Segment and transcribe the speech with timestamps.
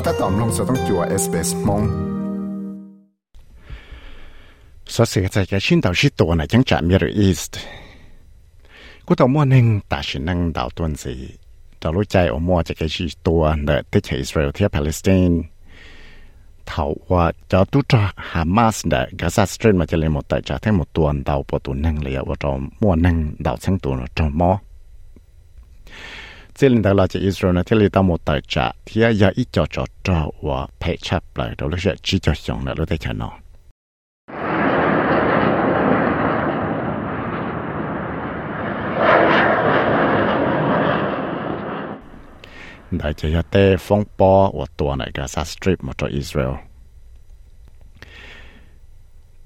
[0.00, 1.82] ก็ถ้าตอมลงจะต้องจัวเอสเปสมง
[4.94, 7.58] สอเสียใจแกชินดาวชิตัวไหนจังจะมีหรืออีสต์
[9.06, 11.14] กูต่อมัวนึงตาชินังดาวตัวสี
[11.80, 15.40] ดาวรู้ใจอมัวจะแกชิตัวเนติเชอิสราเอลเทียปาเลสไตน์
[16.68, 17.92] เท่าว่าจะตุจ
[18.30, 22.50] ฮามาสเนกาซาสตรีนมาจะเลยหมดแต่จะทั้งหมดตัวดาวประตูนั่งเลยว่าจะ
[22.82, 24.50] มัวนั่งดาวทั้งตัวจะมอ
[26.60, 33.34] เจลินดาราจะอิสราเอลที่ลิตามตัจะที่ยาอิจอจอจอว่าเพชรปลายเราเลือกจีจอสองนะเราได้ชนะ
[42.98, 46.54] ได้จะยัดเต้ฟงปอว่าตัวไหนกาซาสตริปมาจากอิสราเอล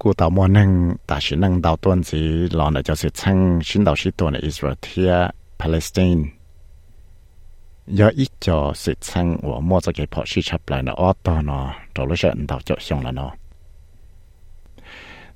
[0.01, 0.69] กูตามอนึ่ง
[1.07, 2.21] แต่ฉันนั่งดาวต้นสี
[2.55, 3.37] หลอนไหจะสิชัง
[3.67, 5.09] ฉันดาวชิตัวในอิสราเอลที่
[5.59, 6.42] ปาเลสไตน์
[7.85, 13.11] 要一脚是参我摸着给跑去出来了，哦，到呢，找了些人到就行了。
[13.11, 13.31] 呢。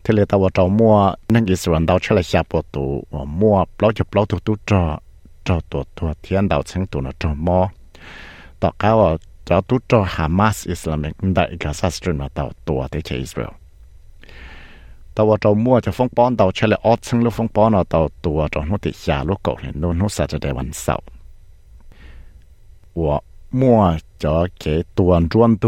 [0.03, 3.65] thế là tao trâu mua nên cái sự đào chơi là xa bộ tụ mua
[3.79, 4.99] bao chục bao tụ tụ trò
[5.45, 7.67] trò tụ tụ thiên đào sinh tụ nó trò mua
[8.59, 13.15] tao cao trò tụ trò Hamas Islamic đại Gaza Stream là tao tụ thế chế
[13.17, 13.49] Israel
[15.15, 17.83] tao trâu mua cho phong bón tao chơi là ót sinh lúc phong bón là
[17.89, 20.73] tao tụ trò nó thì xa lúc cậu thì nó nó sẽ cho đại vận
[20.73, 21.01] sau
[22.97, 23.11] วัว
[23.59, 24.25] ม้我莫着
[24.61, 24.63] 给
[24.95, 25.65] 短转度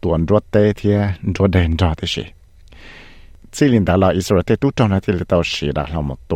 [0.00, 0.82] 短着得天
[1.34, 2.14] 着得着的是。
[3.50, 6.34] 这领导了，伊说这都长了，这里都是了那么多。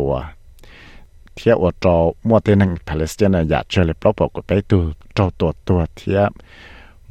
[1.35, 4.81] เทียว่าเราลามตัวเทียวจอมั่วเตนังปาเลสไตน์อยากเจอเลยปลอบกไปตัว
[5.13, 6.19] เราตัวตัวเทีย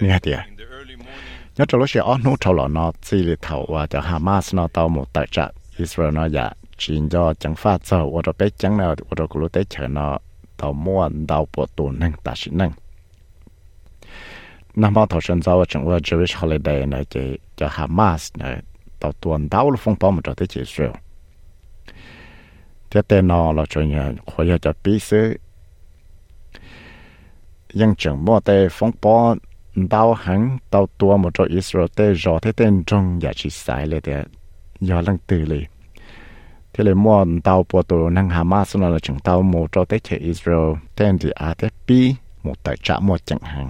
[0.00, 0.32] nghe thì
[1.56, 4.68] nhớ trong lúc xe ở nút trâu lọ chỉ là thầu và cho Hamas nó
[4.68, 5.52] tàu một tài trợ.
[5.76, 8.22] Israel nó dạ chuyện cho chẳng pha sầu và
[8.58, 10.18] chẳng nào và rồi cũng tới chờ nó
[11.56, 12.72] bộ tù nâng tạ sĩ nâng.
[14.74, 18.62] Năm bao thầu giáo trong qua Jewish holiday này chỉ cho Hamas này
[19.00, 20.90] tàu tuần tàu là phong bao một trò Israel.
[22.90, 25.38] Tiếp theo là chuyện nhà khối cho bí sư
[27.81, 29.33] ยังจังมั่วแต่ฟงปอน
[29.93, 30.41] ดาวหัง
[30.73, 34.17] ดาวตัวหมดอิสราเอลแต่รอที่เต้นจงอย่าชิสายเลยแต่
[34.87, 35.63] ยอลังตือเลย
[36.73, 37.17] ที่เลยมั่ว
[37.47, 41.99] ดาวปวตัวนั่งฮามาสนั่นละจังดาวหมดแต่เชอิสราเอลเต้นที่อาเตปี
[42.43, 43.67] หมดแต่จะหมดจังหัง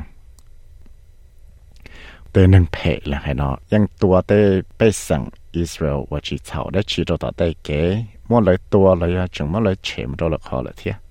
[2.38, 6.70] tê nâng phê là hay nó nhưng tua tê bê sẵn Israel và chỉ thảo
[6.70, 10.38] đã chỉ cho tê kế mua lấy tua lấy chẳng mua lấy chém đó là
[10.42, 11.11] khó là thế và cái nó là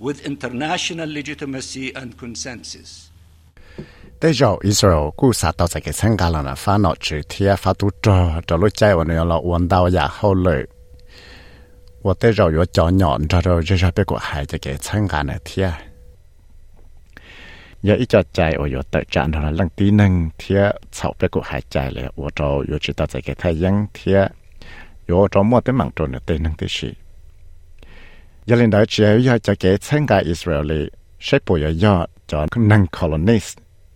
[0.00, 3.10] with international legitimacy and consensus.
[4.20, 7.54] Tế dầu Israel cú sa tao sẽ cái sang gà là phá nọ chữ thia
[7.56, 10.66] phá tu trò trò lối chạy ở nơi là uốn đào giả hậu lợi.
[12.02, 14.78] Và tế dầu yếu cho nhọn trò rồi cho cho biết của hai chạy cái
[14.78, 15.70] sang gà này thia
[17.82, 21.14] giờ ít cho chạy ở yếu tự trạng đó là lần tí nâng thia sau
[21.20, 24.26] bé của hai chạy lệ ở trò yếu chỉ ta sẽ cái thay dân thia
[25.06, 26.66] Yếu trò mua tới mạng trò ở tên nâng tí
[28.48, 30.72] ยาลินได้เชียวยาจะเกตเส้นกายอิสราเอล
[31.24, 33.46] ใช้ปุ๋ยยอดจอนนั่งคอลอนิส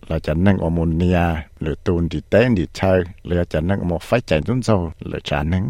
[0.07, 1.19] เราจะนั่งอมูเนีย
[1.61, 2.91] หรือตูนดิเต้นดิเชอ
[3.25, 4.69] หรือจะนั่งอมไฟใจจุนโซ
[5.07, 5.63] หรือจานึง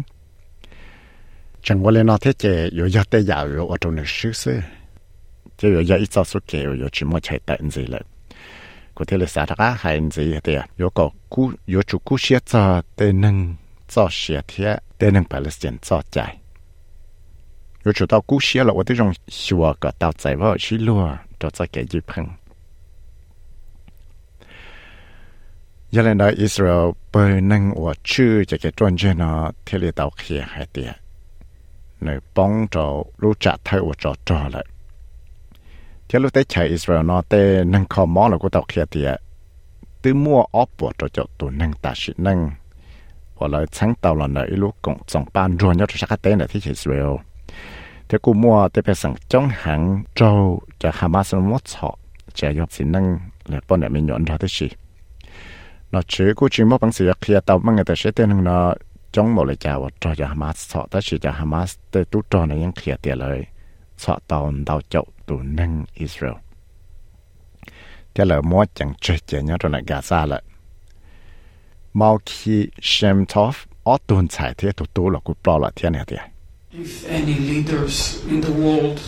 [1.64, 2.44] จังว่าเลนอเทเจ
[2.74, 4.58] อยู่ยอดเตยาวอยู่อดนึกชื่อซื่อ
[5.56, 8.02] เจอยู่ยอดอิซาสุเกอยู่ชิมอใช้แต่นซีเลย
[8.96, 12.62] กูเทเลสาทักหายนซีเตียโยก็กูโยจุกูเชียจอ
[12.94, 13.36] เตนึง
[13.92, 16.18] จอเชียเทียเตนึงปาเลสเตียนจอใจ
[17.83, 21.09] có chủ tao cú xe là 我这种说个到在我去路
[21.39, 22.27] 就在给日本。
[25.91, 30.93] 原来呢，Israel 被能我去这个专辑呢，贴里到去海的，
[31.99, 34.61] 来帮助路扎太我找找了。
[36.07, 37.41] ที่ลูกได้ใช้อิสราเอลเนาะแต่
[37.73, 39.09] นังขอมอแล้วก็ตอกเขียเตีย
[40.01, 42.39] ตื้อมัวออปวดจะจะตัวนังตาชินัง
[43.37, 47.13] ว่าเลยชั้งเตาหล่นเลยลูกกงสองปานรวนยอดชักเต้นที่อิสราเอล
[48.08, 51.62] thế cô mua thế phải sẵn trong hàng trâu cho Hamas nó mất
[52.34, 54.68] chả dọc xin năng là bọn này mình nhọn ra thế gì
[55.92, 58.74] nó chứ cô chỉ mua bằng sự khi tàu mang người ta sẽ tên nó
[59.12, 62.58] trong một chào cho cho Hamas họ thế chỉ cho Hamas, tê tu trò này
[62.58, 63.44] những khía tiền lời
[64.06, 66.34] họ tàu tàu chậu tù năng, Israel.
[68.14, 70.42] Thế là mua chẳng chơi chơi nhau rồi lại Gaza lại.
[71.92, 74.26] Mau khi Shem Tov ở tuần
[74.58, 76.16] thế tụ tụ là cô bỏ lại thế này thế
[76.74, 78.98] If any leaders in the world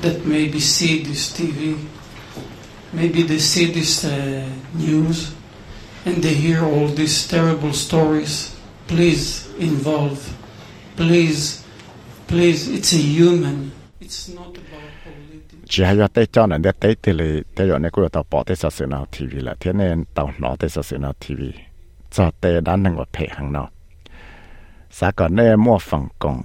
[0.00, 1.78] that maybe see this TV,
[2.92, 4.44] maybe they see this uh,
[4.74, 5.32] news,
[6.04, 8.56] and they hear all these terrible stories,
[8.88, 10.18] please involve.
[10.96, 11.62] Please,
[12.26, 13.70] please, it's a human.
[14.00, 15.68] It's not about politics.
[15.68, 17.12] chỉ hay tới cho nên tới thì
[17.54, 17.80] tới rồi
[18.30, 18.56] bỏ tới
[18.88, 20.26] nào TV là thế nên tới
[20.98, 21.40] nào TV
[22.10, 22.60] cho tới
[23.12, 23.70] thể hàng nào
[25.16, 26.42] còn nơi mua phòng công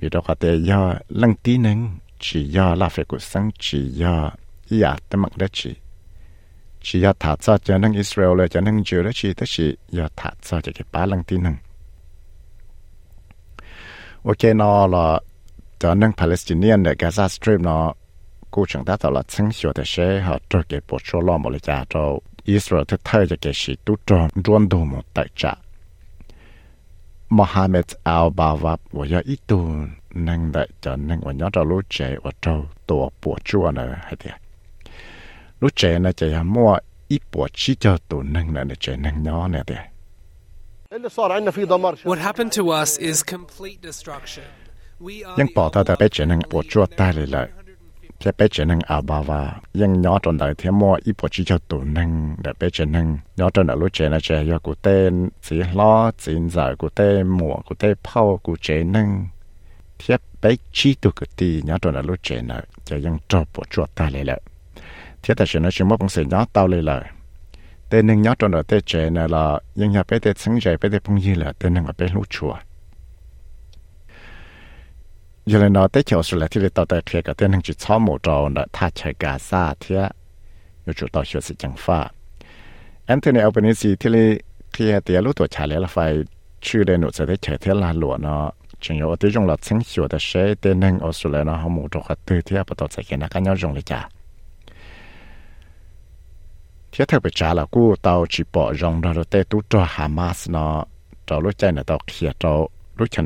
[0.00, 3.88] vì đó có thể do lăng tí nâng chỉ do là phải cuộc sống chỉ
[3.88, 4.30] do
[4.82, 5.74] ya tâm mặc đó chỉ
[6.80, 9.76] chỉ do thả cho cho năng Israel là cho năng Jew đó chỉ tới chỉ
[9.88, 11.56] do thả cho cho cái ba lăng tí nâng
[14.24, 15.20] ok nó là
[15.78, 17.94] cho năng Palestinian để Gaza Strip nó
[18.50, 21.38] cố chẳng ta tạo là chính hiệu để sẽ họ cho cái bộ số lo
[21.38, 25.26] một cái cho Israel thứ thay cho cái sự tu tròn luôn đồ một tại
[25.36, 25.58] trạng
[27.38, 29.86] มหาเมดอัลบาวับว่าย่ออีตูน
[30.28, 32.54] นั่งได้จนนั่งวันยอดเรารู้ใจว่าเจ้า
[32.88, 34.34] ตัวปวดชั่วนะฮะเดีย
[35.60, 36.70] รู้ใจนะจะยามั่ว
[37.10, 39.82] อีปวดชี้เจ้าตัวนั่งนะใจนั่งย้อนเนี่ยเดีย
[42.10, 44.48] What happened to us is complete destruction.
[45.40, 47.46] ยังปอดตาแต่เป็ดเจนั่งปวดชั่วตายเลยเลย
[48.18, 49.42] เพียเปเจนังอาบาวา
[49.80, 52.10] ยังย้อนตอนไหนเทียมออีปวดชิจตุนัง
[52.42, 53.06] แต่เปเจนัง
[53.38, 55.12] ย้อนตอนไหนรู้เจนะเจยกูเต้น
[55.46, 55.92] สีล้อ
[56.22, 59.08] จีนจ่ายกูเต้หมวกูเต้เผากูเจนัง
[59.98, 60.44] เทียบไป
[60.76, 62.56] ชีตุกตีย้อนตอนไหนรู้เจนะ
[62.88, 64.38] จะยังจบปวดจวดตาเลยแหละ
[65.20, 66.98] เทียแต่เชนะชิมอปังเสียย้อนเตาเลยแหละ
[67.88, 69.44] แต่หนึ่งย้อนตอนไหนเตเจนะละ
[69.80, 72.52] ยังอยากไปเตสังใจไปเตพงยีแหละแต่หนึ่งก็ไปรู้ชัว
[75.50, 80.02] ยัเลยนอเตเชียวสุดเลยที่เราแต่เทีกับเต้นทางจุดช้อมหมู่เรานี่ท่าชายกาซาเทีย
[80.84, 82.00] ยูจุดต่อเชียสิจังฟ้า
[83.06, 84.26] แอนโทนีอัลเบนิซีที่เลย
[84.70, 85.96] เทียเตียรู้ตัวชาเลล้ไฟ
[86.66, 88.44] ชื่อเดนุจะได้เฉยเทียลาหลวเนาะ
[88.82, 94.00] จึงยู่ที่จงหลัดเชิงเชียวแต่เชเต้นทางออสุดเลยนาะหมู่ตรวขัดตื้เทียปรตูใส่เขียนกันยอดจงเลยจ้า
[96.90, 100.76] เทียเธอไปจ้าละกู้เตาจีปอจงเราเตตุ้ตัฮามาสเนาะ
[101.26, 102.46] เรารู้จเนาะตาเขียเร
[102.95, 103.19] เราเต้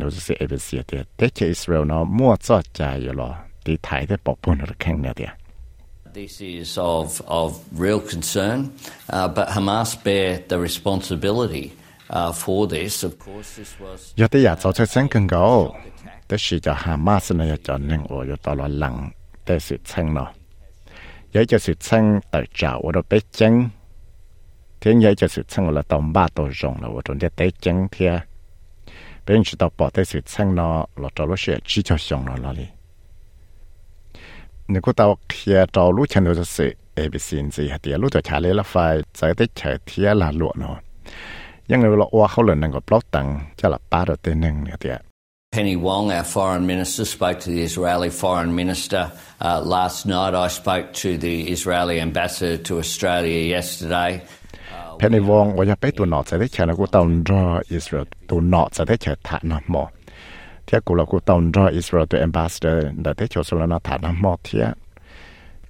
[4.33, 5.31] นนึงเนี่ยเดีย
[29.30, 32.66] 认识到宝黛水村了，老赵路线直接向了那里。
[34.66, 40.76] 你可到天朝路前头的水候，别别心急，天路在前面了，快再等下天了路呢。
[41.68, 45.00] 因为了我后来那个波动，将了八月底能有点。
[45.52, 50.34] Penny Wong，our foreign minister spoke to the Israeli foreign minister last night.
[50.34, 54.22] I spoke to the Israeli ambassador to Australia yesterday.
[54.99, 59.83] เพนนีวงว่าจะไปตัวหนอจะได้เชิญกูตอนรออิสราเอลตัวหนอจะได้เชิญฐานน้ำหมอ
[60.65, 64.65] เที่ยกูเรากูตอนรออิสราเอลตัว ambassador แต่ได้เชิญสุลนาฐานน้ำหมอเที่ย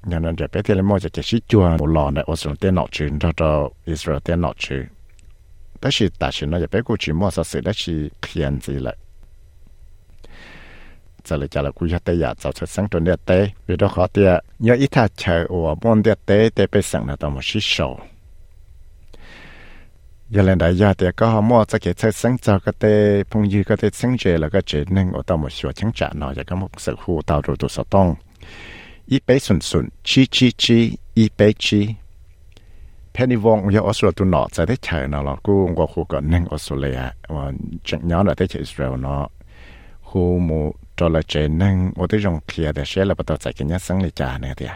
[0.09, 3.51] อย่างนั้นจะไปเที่ยวมอจะจะชี้จวนหล่อในออสเตรเลียนอชื่นเราเรา
[3.89, 4.79] อิสราเอลเต้นอชื่
[20.34, 22.84] ยัเลนได้ยาเตียก็หอมอจะเกิดเส้นเจอาก็เต
[23.30, 28.08] พงยืก็เตเสังเจแล้วก็เจนึงอตอมชัวชังจานอยากก็มุกสักหูตาวรูตุสตอง
[29.10, 30.78] อีเปสุนสุนชีชีชี
[31.18, 31.80] อีเปชี
[33.12, 37.00] เพนิวงยาออสโตรตุนอจะได้เชิญเลากูงก็คูก่นนึงออสโตรเลีย
[37.34, 37.54] ว่น
[37.86, 39.16] จังย้อนได้เชิญอิสราเอลนอ
[40.08, 40.60] หูมู
[40.98, 44.72] จอละเจนึงอติยงเคลียร์แต่เชื่ล้ประตูใจกันยัสังเลยจาเนี่ยเตีย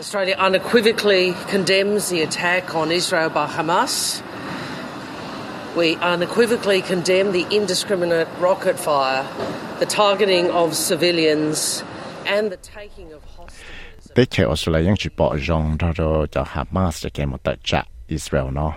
[0.00, 3.94] Australia unequivocally condemns the attack on Israel by Hamas.
[5.76, 9.24] We unequivocally condemn the indiscriminate rocket fire,
[9.80, 11.82] the targeting of civilians,
[12.26, 13.72] and the taking of hostages.
[15.16, 18.72] Bỏ rong ra rồi cho Hamas để kèm một tại trại Israel nó.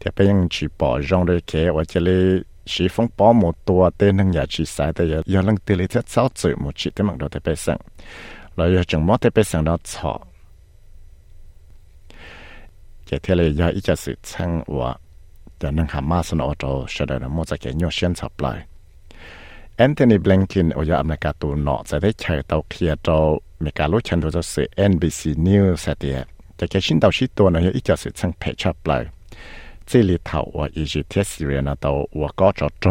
[0.00, 3.66] Thế bây giờ chỉ bỏ rong rồi kể ở chỗ này chỉ phong bỏ một
[3.66, 6.54] tua tên nâng nhà chỉ sai để giờ giờ lần từ lấy thiết sáu chữ
[6.58, 7.74] một chỉ tới mặt đầu thế bây giờ.
[8.56, 10.18] Rồi giờ chừng mất thế bây giờ đó chọ.
[13.10, 14.94] Cái thế này giờ ít cho sự chăng của
[15.61, 18.67] 是称我，就能哈马斯喏就晓得了，冇在嘅鸟先插来。
[19.77, 23.17] Anthony Blinken 我要อเมริกาตูนอจะได้ใช้เตาเคลียร์เตา
[23.59, 26.17] อเมริกาลุชันตัวจะสื่อ NBC News เดีย
[26.57, 29.03] จะแค่ชิ้นเตาชิตัวนั้นอีกจะสื่อช่างเพจชับเลย
[29.89, 32.89] 这里头我一直贴西人那到我搞着这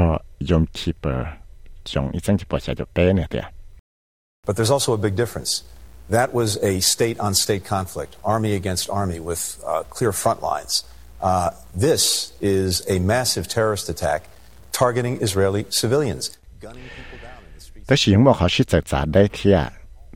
[0.49, 1.27] Yom Kippur
[1.85, 3.45] 从一整就不下就白呢的。
[4.47, 5.63] But there's also a big difference.
[6.09, 10.85] That was a state on state conflict, army against army, with uh, clear front lines.
[11.21, 14.23] Uh, this is a massive terrorist attack
[14.73, 16.37] targeting Israeli civilians.
[16.61, 17.85] Gunning people down in the streets.
[17.87, 19.73] 但是因为好是在咋的天，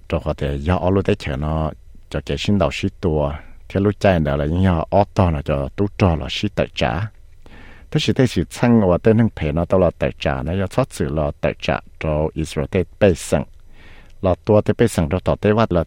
[0.07, 1.73] 这个的要奥路的钱呢，
[2.11, 3.35] 就给新到许多，
[3.67, 7.09] 铁路站的了，因要奥到了就都找了是得trả。
[7.89, 13.45] 但是这是趁我的能赔呢，到了得trả呢，要操持了得trả，就以色列百姓，
[14.21, 15.83] 了多的百姓就到的话了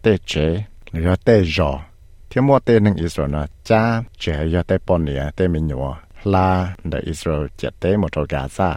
[2.30, 3.82] ที่มัวเตนึงอิสราเอลจ้า
[4.18, 5.84] เจยเตปอนเนียเตมิญว
[6.32, 6.48] ลา
[6.88, 8.70] เดอิสราเอลเจเตมอทกาซา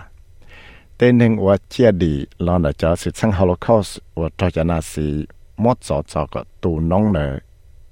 [0.96, 2.14] เตนึงว่าเจียดี
[2.46, 3.90] ลอนเดจอสิสังฮอลโคส
[4.20, 5.08] ว่าทจนาสี
[5.64, 7.26] มดสอจอกตูน้องเนอ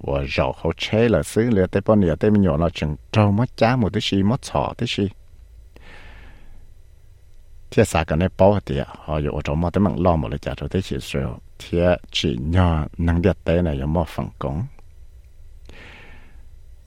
[0.07, 5.05] ว่าจอกเขาเชลซื้อเลือเตปอนเนียเตมิญวเราจึงเจ้ามดจ้าหมดที่ชีมดสอที่ชี
[7.67, 11.85] เทียสากันในป้อเตียหอยู่อดมอตมังล้อมเลยจากที่อิสราเอลเทีย
[12.15, 12.67] จีญอ
[13.07, 14.57] นังเดียเตนยมอฟังกง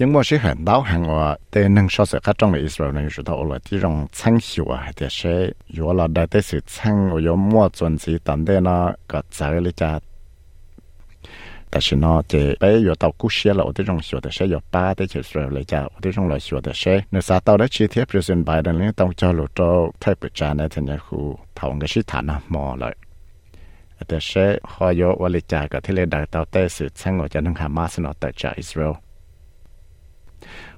[0.00, 10.00] 因为是很老很我对能说是个中了以色列人知道了这种称学啊，还得是有了的的是称我有莫准子等的呢个责里家。
[11.70, 22.92] 但是呢，这被有到故事了，我这种学的是有八的就是来讲，我这种来学的是，那啥到了七天 President Biden 领导叫了到太不站呢，他那户头个是谈啊么了。
[24.06, 28.94] แต่เช่พอโยวัลิจากที่เลดาตาเตสืบช่าง我จะ能哈马斯诺得จากอิสราเอล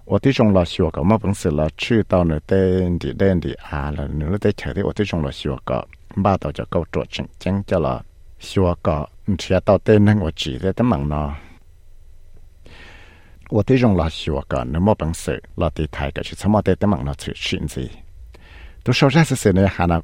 [0.04, 5.87] 我这种老学个，我本事了去到那等的等的啊了，你那在车的我这种老学个，
[6.23, 8.04] 把到就够做正经叫了
[8.38, 11.37] 学个，你吃到等能我记得的忙呢。
[13.50, 17.87] 我这种老学个，你没本事，老的台个是怎么的的忙了去寻子。
[18.82, 19.68] 都说这是谁呢？
[19.68, 20.00] 还那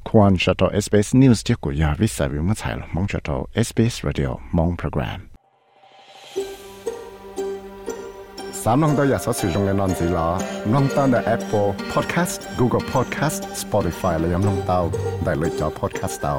[8.64, 10.28] สามน้องตัวอยากสอสื่อตรงในนอนสีหลา
[10.74, 14.80] น้องตั้งแต่ Apple Podcast Google Podcast Spotify และยังน้องเตา
[15.24, 16.36] ได้เลยจอ Podcast เตา